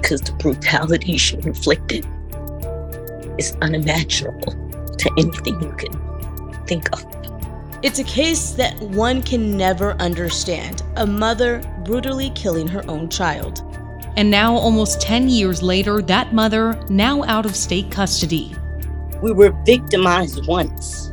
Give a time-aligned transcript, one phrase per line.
[0.00, 2.06] because the brutality she inflicted
[3.38, 4.52] is unimaginable
[4.96, 5.92] to anything you can
[6.66, 7.04] think of.
[7.82, 13.62] It's a case that one can never understand a mother brutally killing her own child.
[14.16, 18.54] And now, almost 10 years later, that mother now out of state custody.
[19.22, 21.10] We were victimized once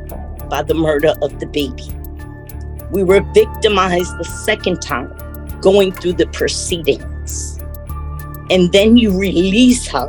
[0.49, 1.89] by the murder of the baby.
[2.91, 5.13] We were victimized the second time
[5.61, 7.57] going through the proceedings.
[8.50, 10.07] And then you release her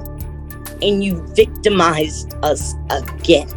[0.81, 3.49] and you victimized us again.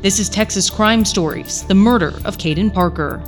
[0.00, 3.22] This is Texas Crime Stories The Murder of Caiden Parker.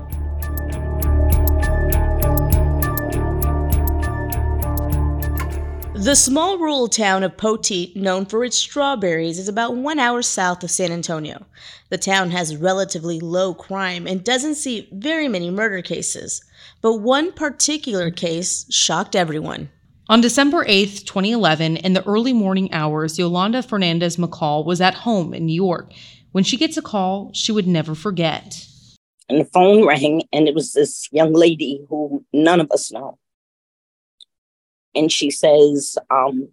[5.95, 10.63] The small rural town of Poteet, known for its strawberries, is about one hour south
[10.63, 11.45] of San Antonio.
[11.91, 16.43] The town has relatively low crime and doesn't see very many murder cases.
[16.81, 19.71] But one particular case shocked everyone.
[20.11, 25.33] On December 8, 2011, in the early morning hours, Yolanda Fernandez McCall was at home
[25.33, 25.93] in New York.
[26.33, 28.67] When she gets a call, she would never forget.
[29.29, 33.19] And the phone rang, and it was this young lady who none of us know
[34.95, 36.49] and she says, um,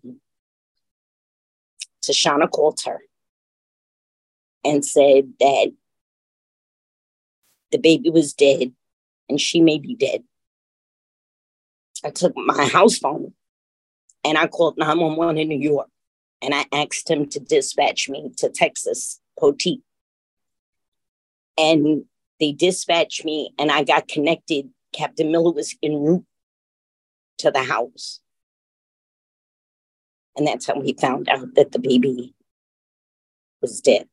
[2.03, 2.99] Tashana called her
[4.63, 5.71] and said that
[7.71, 8.73] the baby was dead
[9.27, 10.23] and she may be dead.
[12.03, 13.33] I took my house phone
[14.23, 15.89] and I called 911 in New York
[16.41, 19.81] and I asked him to dispatch me to Texas, Poteet.
[21.57, 22.05] And
[22.39, 24.69] they dispatched me and I got connected.
[24.93, 26.25] Captain Miller was en route
[27.39, 28.19] to the house.
[30.35, 32.35] And that's how he found out that the baby
[33.61, 34.07] was dead.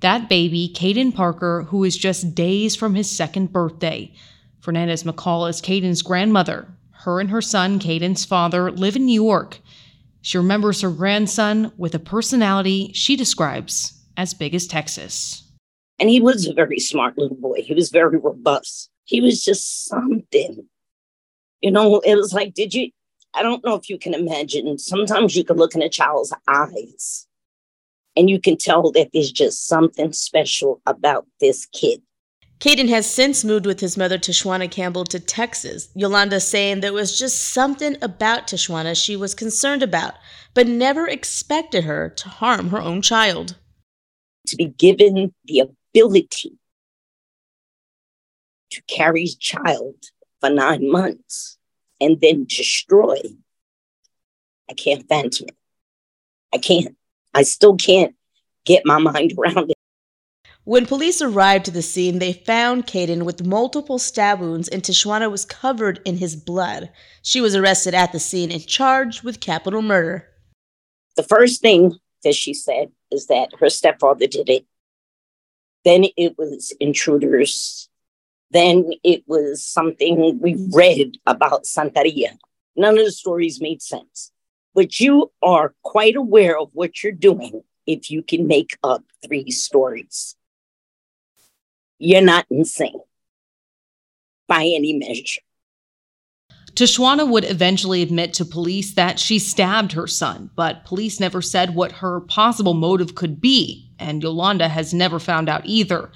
[0.00, 4.12] That baby, Caiden Parker, who is just days from his second birthday.
[4.60, 6.68] Fernandez McCall is Caiden's grandmother.
[7.00, 9.60] Her and her son, Caiden's father, live in New York.
[10.22, 15.50] She remembers her grandson with a personality she describes as big as Texas.
[15.98, 17.62] And he was a very smart little boy.
[17.62, 18.90] He was very robust.
[19.04, 20.66] He was just something.
[21.60, 22.90] You know, it was like, did you
[23.34, 24.78] I don't know if you can imagine.
[24.78, 27.26] Sometimes you can look in a child's eyes
[28.16, 32.02] and you can tell that there's just something special about this kid.
[32.60, 35.88] Caiden has since moved with his mother, Tashwana Campbell, to Texas.
[35.94, 40.14] Yolanda saying there was just something about Tashwana she was concerned about,
[40.52, 43.56] but never expected her to harm her own child.
[44.48, 46.58] To be given the ability
[48.72, 49.96] to carry child
[50.40, 51.56] for nine months
[51.98, 53.20] and then destroy.
[54.68, 55.56] I can't fathom it.
[56.52, 56.94] I can't.
[57.32, 58.14] I still can't
[58.66, 59.79] get my mind around it.
[60.64, 65.30] When police arrived to the scene, they found Caiden with multiple stab wounds, and Tashwana
[65.30, 66.90] was covered in his blood.
[67.22, 70.28] She was arrested at the scene and charged with capital murder.
[71.16, 74.66] The first thing that she said is that her stepfather did it.
[75.84, 77.90] Then it was intruders
[78.50, 82.36] then it was something we read about Santeria.
[82.76, 84.32] None of the stories made sense.
[84.74, 89.50] But you are quite aware of what you're doing if you can make up three
[89.50, 90.36] stories.
[92.02, 92.98] You're not insane
[94.48, 95.42] by any measure.
[96.72, 101.74] Tashwana would eventually admit to police that she stabbed her son, but police never said
[101.74, 106.10] what her possible motive could be, and Yolanda has never found out either.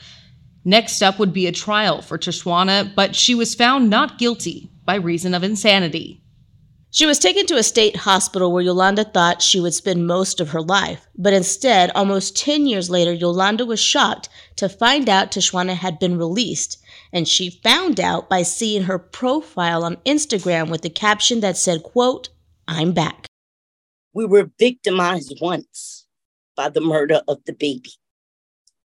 [0.64, 4.94] Next up would be a trial for Tashwana, but she was found not guilty by
[4.94, 6.23] reason of insanity.
[6.94, 10.50] She was taken to a state hospital where Yolanda thought she would spend most of
[10.50, 15.74] her life, but instead, almost 10 years later, Yolanda was shocked to find out Tashwana
[15.74, 16.80] had been released,
[17.12, 21.82] and she found out by seeing her profile on Instagram with the caption that said,
[21.82, 22.28] quote,
[22.68, 23.26] I'm back.
[24.12, 26.06] We were victimized once
[26.54, 27.90] by the murder of the baby.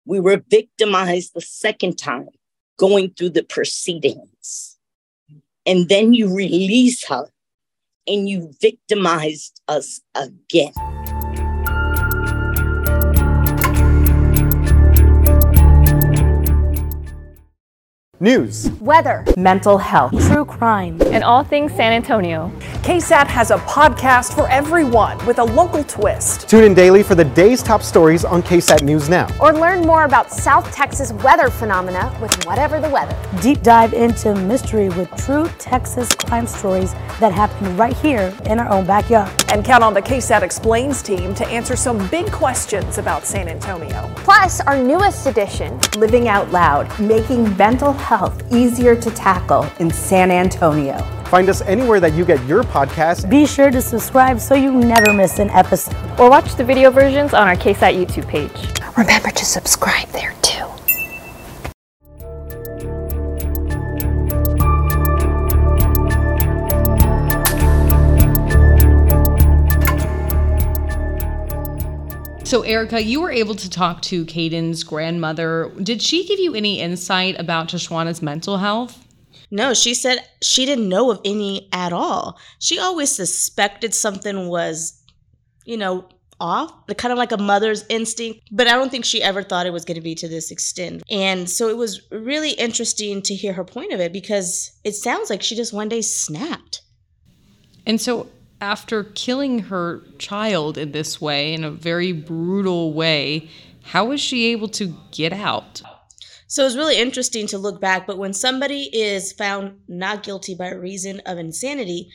[0.05, 2.29] We were victimized the second time
[2.77, 4.77] going through the proceedings.
[5.65, 7.31] And then you release her
[8.07, 10.73] and you victimized us again.
[18.21, 22.53] News, weather, mental health, true crime, and all things San Antonio.
[22.85, 26.49] KSAT has a podcast for everyone with a local twist.
[26.49, 29.27] Tune in daily for the day's top stories on KSAT News Now.
[29.41, 33.17] Or learn more about South Texas weather phenomena with whatever the weather.
[33.43, 38.69] Deep dive into mystery with true Texas crime stories that happen right here in our
[38.69, 39.33] own backyard.
[39.51, 44.09] And count on the KSAT Explains team to answer some big questions about San Antonio.
[44.19, 48.04] Plus, our newest edition, Living Out Loud, making mental health
[48.53, 50.99] easier to tackle in San Antonio.
[51.27, 53.31] Find us anywhere that you get your podcast.
[53.31, 55.97] Be sure to subscribe so you never miss an episode.
[56.21, 58.53] Or watch the video versions on our KSAT YouTube page.
[58.97, 60.54] Remember to subscribe there too.
[72.45, 75.73] So, Erica, you were able to talk to Caiden's grandmother.
[75.83, 79.03] Did she give you any insight about Tashwana's mental health?
[79.51, 82.39] No, she said she didn't know of any at all.
[82.59, 85.03] She always suspected something was,
[85.65, 86.07] you know,
[86.39, 89.73] off, kind of like a mother's instinct, but I don't think she ever thought it
[89.73, 91.03] was going to be to this extent.
[91.11, 95.31] And so it was really interesting to hear her point of it because it sounds
[95.31, 96.83] like she just one day snapped.
[97.87, 98.29] And so,
[98.65, 103.51] after killing her child in this way, in a very brutal way,
[103.83, 105.83] how was she able to get out?
[106.47, 110.71] So it's really interesting to look back, but when somebody is found not guilty by
[110.71, 112.09] reason of insanity,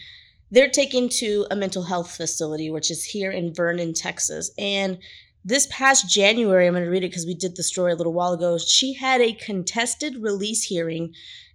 [0.49, 4.49] they're taken to a mental health facility, which is here in Vernon, Texas.
[4.57, 4.97] And
[5.45, 8.13] this past January, I'm going to read it because we did the story a little
[8.13, 8.57] while ago.
[8.57, 11.13] She had a contested release hearing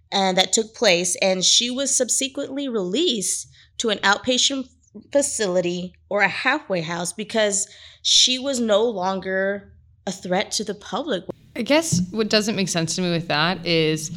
[0.09, 3.49] and that took place, and she was subsequently released
[3.79, 4.69] to an outpatient
[5.11, 7.67] facility or a halfway house because
[8.01, 9.71] she was no longer
[10.07, 11.23] a threat to the public.
[11.55, 14.11] I guess what doesn't make sense to me with that is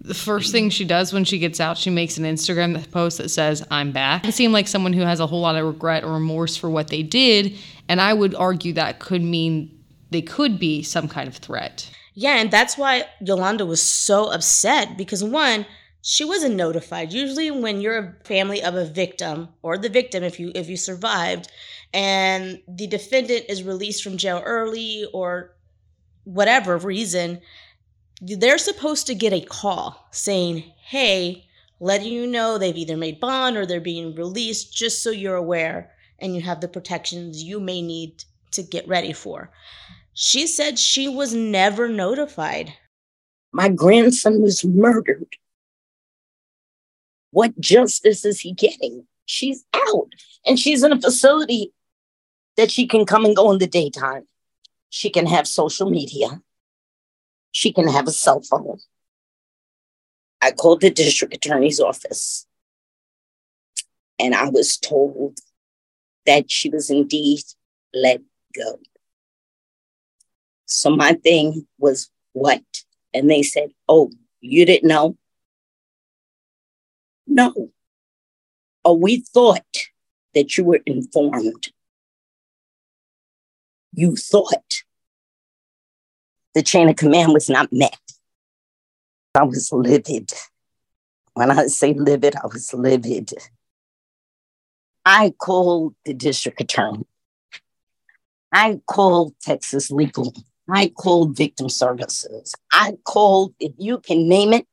[0.00, 3.28] the first thing she does when she gets out, she makes an Instagram post that
[3.28, 4.26] says, I'm back.
[4.26, 6.88] It seem like someone who has a whole lot of regret or remorse for what
[6.88, 7.54] they did.
[7.88, 9.70] And I would argue that could mean
[10.10, 11.88] they could be some kind of threat.
[12.14, 15.64] Yeah, and that's why Yolanda was so upset because one,
[16.02, 17.12] she wasn't notified.
[17.12, 20.76] Usually when you're a family of a victim or the victim if you if you
[20.76, 21.48] survived
[21.92, 25.56] and the defendant is released from jail early or
[26.24, 27.40] whatever reason,
[28.20, 31.46] they're supposed to get a call saying, "Hey,
[31.80, 35.92] letting you know they've either made bond or they're being released just so you're aware
[36.18, 39.50] and you have the protections you may need to get ready for."
[40.14, 42.74] She said she was never notified.
[43.52, 45.28] My grandson was murdered.
[47.30, 49.06] What justice is he getting?
[49.26, 50.08] She's out
[50.44, 51.72] and she's in a facility
[52.56, 54.26] that she can come and go in the daytime.
[54.88, 56.42] She can have social media.
[57.52, 58.78] She can have a cell phone.
[60.42, 62.46] I called the district attorney's office
[64.18, 65.38] and I was told
[66.26, 67.40] that she was indeed
[67.94, 68.20] let
[68.54, 68.78] go.
[70.66, 72.62] So my thing was, what?
[73.12, 74.10] And they said, oh,
[74.40, 75.16] you didn't know?
[77.30, 77.70] No.
[78.84, 79.76] Oh, we thought
[80.34, 81.68] that you were informed.
[83.92, 84.82] You thought
[86.56, 87.96] the chain of command was not met.
[89.36, 90.32] I was livid.
[91.34, 93.32] When I say livid, I was livid.
[95.06, 97.06] I called the district attorney.
[98.52, 100.34] I called Texas Legal.
[100.68, 102.56] I called Victim Services.
[102.72, 104.66] I called, if you can name it,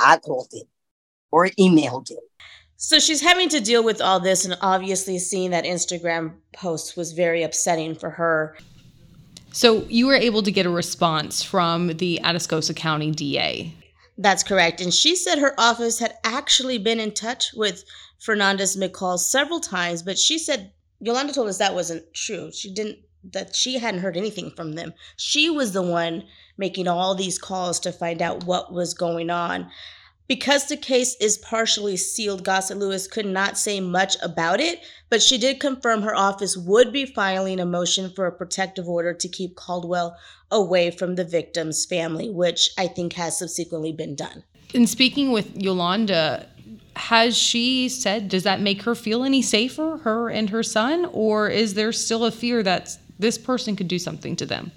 [0.00, 0.66] I called it
[1.32, 2.18] or emailed it.
[2.76, 7.12] So she's having to deal with all this, and obviously, seeing that Instagram post was
[7.12, 8.56] very upsetting for her.
[9.52, 13.72] So you were able to get a response from the Atascosa County DA.
[14.18, 14.80] That's correct.
[14.80, 17.84] And she said her office had actually been in touch with
[18.18, 22.50] Fernandez McCall several times, but she said Yolanda told us that wasn't true.
[22.52, 22.98] She didn't
[23.32, 24.92] that she hadn't heard anything from them.
[25.16, 26.24] She was the one
[26.58, 29.70] making all these calls to find out what was going on.
[30.28, 35.22] Because the case is partially sealed, Gossett Louis could not say much about it, but
[35.22, 39.28] she did confirm her office would be filing a motion for a protective order to
[39.28, 40.16] keep Caldwell
[40.50, 44.44] away from the victim's family, which I think has subsequently been done.
[44.72, 46.46] In speaking with Yolanda,
[46.96, 51.06] has she said, does that make her feel any safer, her and her son?
[51.12, 54.72] Or is there still a fear that this person could do something to them?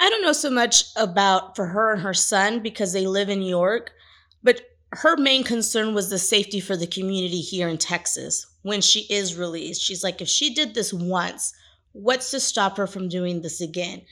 [0.00, 3.40] I don't know so much about for her and her son because they live in
[3.40, 3.92] New York,
[4.44, 4.60] but
[4.92, 9.34] her main concern was the safety for the community here in Texas when she is
[9.34, 9.82] released.
[9.82, 11.52] She's like, if she did this once,
[11.92, 14.02] what's to stop her from doing this again?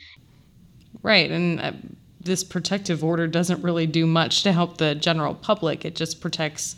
[1.02, 1.30] Right.
[1.30, 1.72] And uh,
[2.20, 6.76] this protective order doesn't really do much to help the general public, it just protects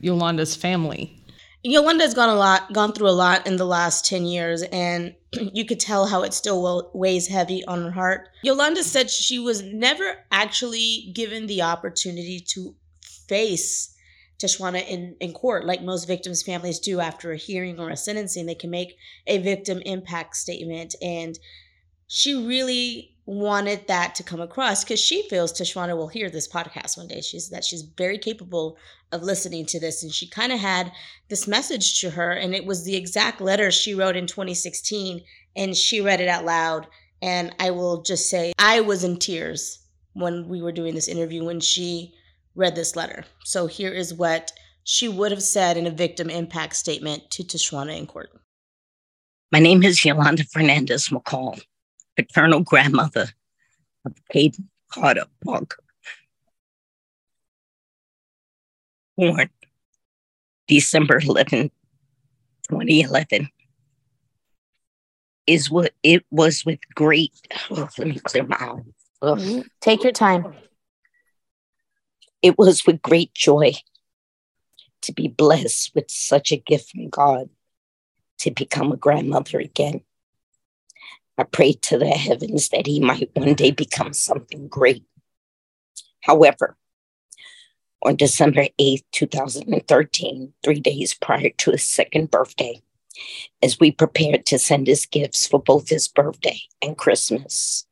[0.00, 1.21] Yolanda's family.
[1.64, 5.64] Yolanda's gone a lot, gone through a lot in the last 10 years, and you
[5.64, 8.28] could tell how it still weighs heavy on her heart.
[8.42, 12.74] Yolanda said she was never actually given the opportunity to
[13.28, 13.94] face
[14.42, 18.46] Tashwana in, in court, like most victims' families do after a hearing or a sentencing.
[18.46, 20.96] They can make a victim impact statement.
[21.00, 21.38] And
[22.08, 26.96] she really wanted that to come across because she feels Tashwana will hear this podcast
[26.96, 27.20] one day.
[27.20, 28.76] She's that she's very capable
[29.12, 30.02] of listening to this.
[30.02, 30.92] And she kind of had
[31.28, 35.22] this message to her, and it was the exact letter she wrote in 2016,
[35.54, 36.86] and she read it out loud.
[37.20, 39.78] And I will just say, I was in tears
[40.14, 42.14] when we were doing this interview when she
[42.54, 43.24] read this letter.
[43.44, 44.52] So here is what
[44.84, 48.30] she would have said in a victim impact statement to Tashwana in court.
[49.52, 51.62] My name is Yolanda Fernandez McCall
[52.16, 53.26] paternal grandmother
[54.04, 55.78] of Caiden Carter Parker.
[59.16, 59.50] Born
[60.66, 61.70] December 11,
[62.68, 63.48] 2011.
[65.46, 67.32] Is what it was with great.
[67.70, 68.82] Oh, let me clear my eyes.
[69.22, 69.60] Mm-hmm.
[69.80, 70.54] Take your time.
[72.42, 73.72] It was with great joy
[75.02, 77.50] to be blessed with such a gift from God
[78.38, 80.02] to become a grandmother again.
[81.38, 85.04] I prayed to the heavens that he might one day become something great.
[86.20, 86.76] However,
[88.04, 92.82] on December 8th, 2013, three days prior to his second birthday,
[93.62, 97.86] as we prepared to send his gifts for both his birthday and Christmas,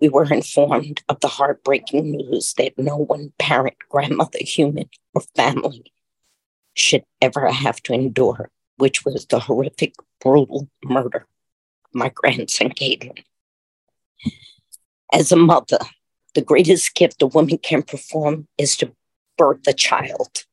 [0.00, 5.92] we were informed of the heartbreaking news that no one parent, grandmother, human, or family
[6.74, 11.26] should ever have to endure, which was the horrific, brutal murder
[11.94, 13.24] my grandson Caiden.
[15.12, 15.78] As a mother,
[16.34, 18.92] the greatest gift a woman can perform is to
[19.38, 20.44] birth a child.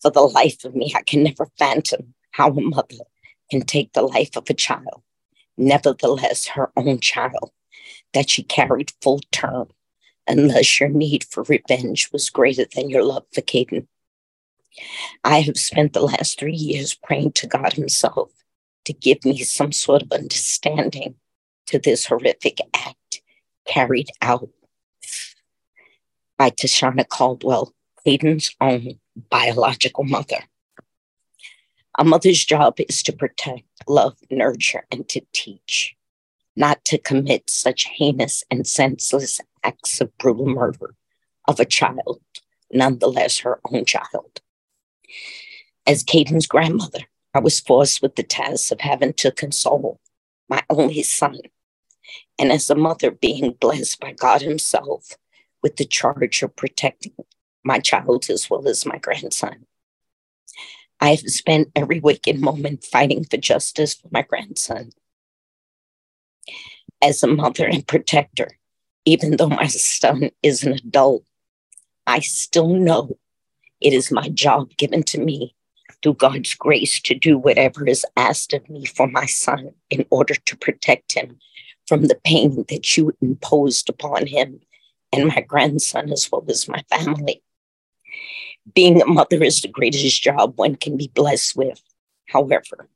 [0.00, 3.04] For the life of me, I can never fathom how a mother
[3.50, 5.02] can take the life of a child,
[5.56, 7.52] nevertheless, her own child,
[8.12, 9.68] that she carried full term,
[10.26, 13.86] unless your need for revenge was greater than your love for Caiden.
[15.24, 18.41] I have spent the last three years praying to God Himself
[18.84, 21.14] to give me some sort of understanding
[21.66, 23.22] to this horrific act
[23.66, 24.48] carried out
[26.36, 27.72] by Tashana Caldwell,
[28.04, 28.98] Caiden's own
[29.30, 30.44] biological mother.
[31.98, 35.94] A mother's job is to protect, love, nurture, and to teach,
[36.56, 40.94] not to commit such heinous and senseless acts of brutal murder
[41.46, 42.20] of a child,
[42.72, 44.40] nonetheless her own child.
[45.86, 47.00] As Caiden's grandmother,
[47.34, 50.00] I was forced with the task of having to console
[50.48, 51.38] my only son,
[52.38, 55.16] and as a mother, being blessed by God Himself
[55.62, 57.14] with the charge of protecting
[57.64, 59.66] my child as well as my grandson.
[61.00, 64.90] I have spent every waking moment fighting for justice for my grandson.
[67.00, 68.58] As a mother and protector,
[69.04, 71.24] even though my son is an adult,
[72.06, 73.18] I still know
[73.80, 75.56] it is my job given to me
[76.02, 80.34] through God's grace to do whatever is asked of me for my son in order
[80.34, 81.38] to protect him
[81.86, 84.60] from the pain that you imposed upon him
[85.12, 87.42] and my grandson as well as my family.
[88.74, 91.82] Being a mother is the greatest job one can be blessed with.
[92.26, 92.88] However,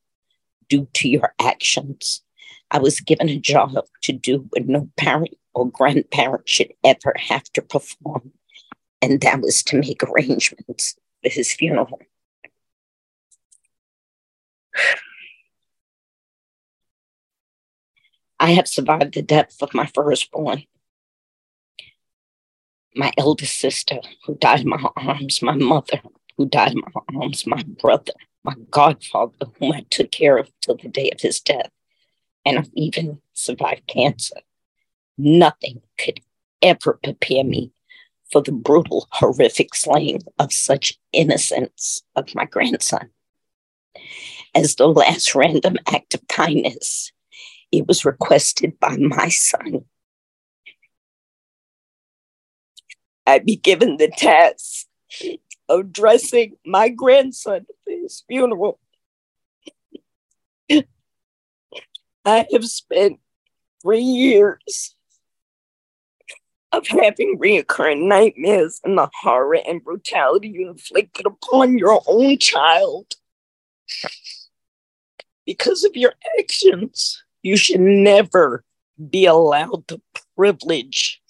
[0.68, 2.22] due to your actions,
[2.70, 7.44] I was given a job to do what no parent or grandparent should ever have
[7.54, 8.32] to perform,
[9.00, 12.00] and that was to make arrangements for his funeral.
[18.38, 20.64] I have survived the death of my firstborn,
[22.94, 26.00] my eldest sister who died in my arms, my mother
[26.36, 28.12] who died in my arms, my brother,
[28.44, 31.70] my godfather whom I took care of till the day of his death,
[32.44, 34.36] and I've even survived cancer.
[35.16, 36.20] Nothing could
[36.60, 37.72] ever prepare me
[38.30, 43.10] for the brutal, horrific slaying of such innocence of my grandson
[44.56, 47.12] as the last random act of kindness.
[47.70, 49.84] It was requested by my son.
[53.26, 54.86] I be given the task
[55.68, 58.78] of dressing my grandson for his funeral.
[62.24, 63.20] I have spent
[63.82, 64.94] three years
[66.72, 73.16] of having reoccurring nightmares and the horror and brutality you inflicted upon your own child
[75.46, 77.22] because of your actions.
[77.42, 78.64] You should never
[79.10, 80.00] be allowed the
[80.36, 81.22] privilege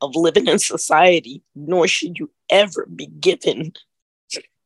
[0.00, 3.72] of living in society, nor should you ever be given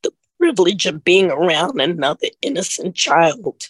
[0.03, 3.69] the privilege of being around another innocent child.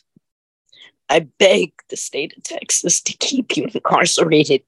[1.09, 4.62] I beg the state of Texas to keep you incarcerated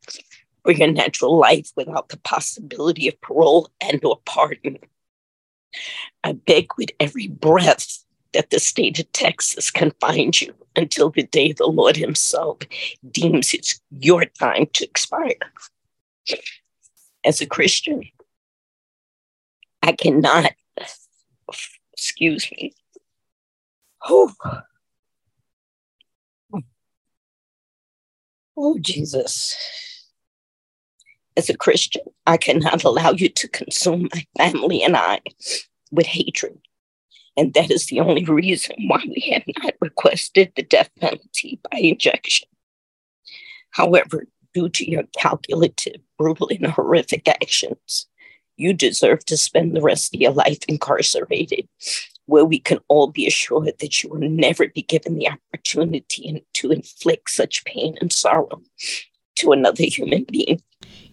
[0.62, 4.78] for your natural life without the possibility of parole and or pardon.
[6.24, 8.04] I beg with every breath
[8.34, 12.58] that the state of Texas can find you until the day the Lord Himself
[13.10, 15.34] deems it's your time to expire.
[17.24, 18.02] As a Christian,
[19.82, 20.52] I cannot,
[21.92, 22.72] excuse me.
[24.08, 24.32] Oh,
[28.56, 29.56] oh Jesus.
[31.36, 35.20] As a Christian, I cannot allow you to consume my family and I
[35.90, 36.58] with hatred
[37.38, 41.78] and that is the only reason why we have not requested the death penalty by
[41.78, 42.48] injection.
[43.70, 48.06] However, due to your calculative, brutal, and horrific actions,
[48.56, 51.68] you deserve to spend the rest of your life incarcerated,
[52.26, 56.72] where we can all be assured that you will never be given the opportunity to
[56.72, 58.60] inflict such pain and sorrow
[59.36, 60.60] to another human being.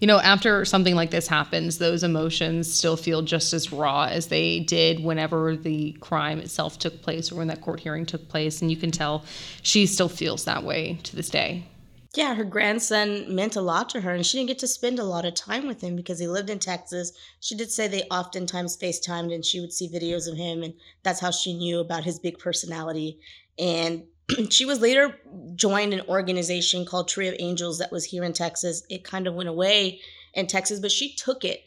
[0.05, 4.27] You know, after something like this happens, those emotions still feel just as raw as
[4.27, 8.61] they did whenever the crime itself took place or when that court hearing took place.
[8.61, 9.25] And you can tell
[9.63, 11.65] she still feels that way to this day.
[12.13, 15.03] Yeah, her grandson meant a lot to her, and she didn't get to spend a
[15.03, 17.11] lot of time with him because he lived in Texas.
[17.39, 21.19] She did say they oftentimes FaceTimed and she would see videos of him, and that's
[21.19, 23.17] how she knew about his big personality.
[23.57, 24.03] And
[24.49, 25.19] she was later
[25.55, 28.83] joined an organization called Tree of Angels that was here in Texas.
[28.89, 30.01] It kind of went away
[30.33, 31.61] in Texas, but she took it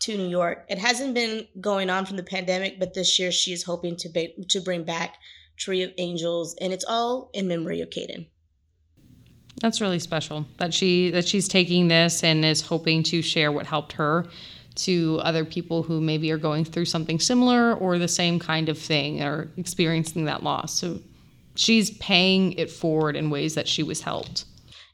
[0.00, 0.64] to New York.
[0.68, 4.08] It hasn't been going on from the pandemic, but this year she is hoping to
[4.08, 5.16] be, to bring back
[5.56, 8.26] Tree of Angels, and it's all in memory of Caiden.
[9.60, 13.66] That's really special that she that she's taking this and is hoping to share what
[13.66, 14.26] helped her
[14.74, 18.76] to other people who maybe are going through something similar or the same kind of
[18.76, 20.74] thing or experiencing that loss.
[20.74, 20.98] So
[21.54, 24.44] she's paying it forward in ways that she was helped.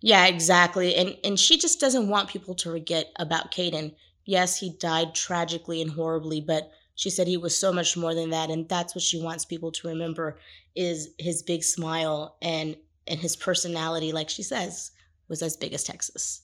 [0.01, 0.95] Yeah, exactly.
[0.95, 3.95] And and she just doesn't want people to forget about Caiden.
[4.25, 8.29] Yes, he died tragically and horribly, but she said he was so much more than
[8.31, 10.39] that and that's what she wants people to remember
[10.77, 12.77] is his big smile and
[13.07, 14.91] and his personality like she says
[15.27, 16.43] was as big as Texas.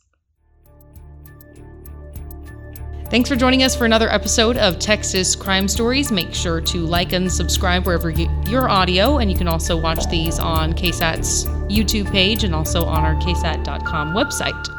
[3.08, 6.10] Thanks for joining us for another episode of Texas Crime Stories.
[6.10, 9.76] Make sure to like and subscribe wherever you get your audio, and you can also
[9.76, 14.75] watch these on KSAT's YouTube page and also on our KSAT.com website.